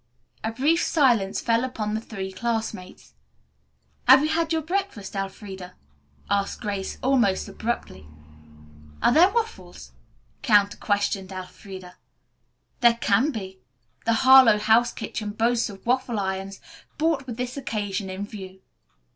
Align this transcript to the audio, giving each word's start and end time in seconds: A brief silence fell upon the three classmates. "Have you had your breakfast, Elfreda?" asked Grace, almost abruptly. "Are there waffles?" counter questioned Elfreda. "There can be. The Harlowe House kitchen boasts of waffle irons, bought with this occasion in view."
A 0.43 0.51
brief 0.51 0.81
silence 0.81 1.41
fell 1.41 1.63
upon 1.63 1.93
the 1.93 2.01
three 2.01 2.31
classmates. 2.31 3.13
"Have 4.07 4.23
you 4.23 4.29
had 4.29 4.51
your 4.51 4.63
breakfast, 4.63 5.15
Elfreda?" 5.15 5.75
asked 6.27 6.59
Grace, 6.59 6.97
almost 7.03 7.47
abruptly. 7.47 8.07
"Are 9.03 9.11
there 9.13 9.29
waffles?" 9.29 9.91
counter 10.41 10.77
questioned 10.77 11.31
Elfreda. 11.31 11.97
"There 12.79 12.97
can 12.99 13.29
be. 13.31 13.59
The 14.05 14.13
Harlowe 14.25 14.57
House 14.57 14.91
kitchen 14.91 15.33
boasts 15.33 15.69
of 15.69 15.85
waffle 15.85 16.19
irons, 16.19 16.59
bought 16.97 17.27
with 17.27 17.37
this 17.37 17.55
occasion 17.55 18.09
in 18.09 18.25
view." 18.25 18.61